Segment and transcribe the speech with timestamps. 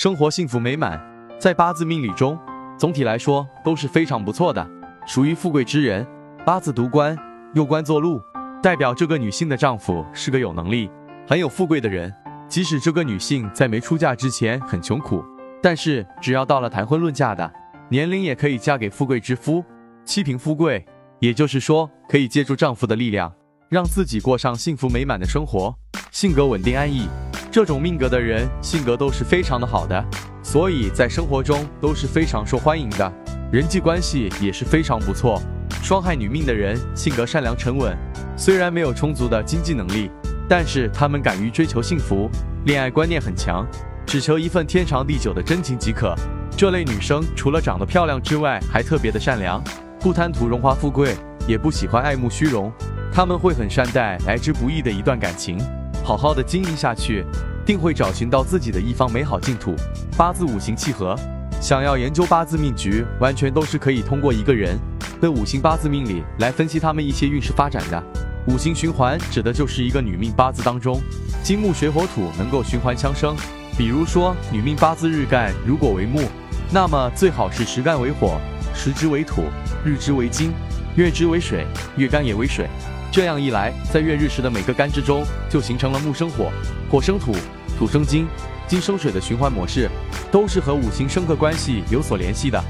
[0.00, 0.98] 生活幸福美满。
[1.38, 2.38] 在八字命理中，
[2.78, 4.66] 总体来说都是非常不错的，
[5.06, 6.06] 属于富贵之人。
[6.42, 7.14] 八字独官，
[7.52, 8.18] 右官坐禄，
[8.62, 10.90] 代表这个女性的丈夫是个有能力、
[11.28, 12.10] 很有富贵的人。
[12.48, 15.22] 即使这个女性在没出嫁之前很穷苦，
[15.62, 17.52] 但是只要到了谈婚论嫁的
[17.90, 19.62] 年龄，也可以嫁给富贵之夫，
[20.06, 20.82] 妻贫夫贵。
[21.18, 23.30] 也就是说，可以借助丈夫的力量，
[23.68, 25.74] 让自己过上幸福美满的生活。
[26.10, 27.06] 性格稳定安逸，
[27.50, 30.04] 这种命格的人性格都是非常的好的，
[30.42, 33.12] 所以在生活中都是非常受欢迎的，
[33.52, 35.40] 人际关系也是非常不错。
[35.82, 37.96] 双亥女命的人性格善良沉稳，
[38.36, 40.10] 虽然没有充足的经济能力。
[40.52, 42.28] 但是他们敢于追求幸福，
[42.64, 43.64] 恋爱观念很强，
[44.04, 46.12] 只求一份天长地久的真情即可。
[46.56, 49.62] 这类女生除了长得漂亮之外，还特别的善良，
[50.00, 51.14] 不贪图荣华富贵，
[51.46, 52.72] 也不喜欢爱慕虚荣。
[53.12, 55.56] 他们会很善待来之不易的一段感情，
[56.10, 57.24] 好好的经营下去，
[57.64, 59.76] 定会找寻到自己的一方美好净土。
[60.16, 61.14] 八字五行契合，
[61.60, 64.76] 想要研究八字命局，完全都是可以通过一个人
[65.20, 68.02] 的五行八字命理来分析他们一些运势发展的。
[68.48, 71.00] 五行循环指的就是一个女命八字当中，
[71.44, 73.36] 金木水火土能够循环相生。
[73.78, 76.22] 比如说，女命八字日干如果为木，
[76.72, 78.40] 那么最好是时干为火，
[78.74, 79.44] 时支为土，
[79.84, 80.50] 日支为金，
[80.96, 81.64] 月支为水，
[81.96, 82.68] 月干也为水。
[83.12, 86.52] 这样一来，在月日时的每个干支中，就形成了木生火，
[86.88, 87.34] 火生土，
[87.76, 88.28] 土生金，
[88.68, 89.90] 金生水的循环模式，
[90.30, 92.64] 都是和五行生克关系有所联系的。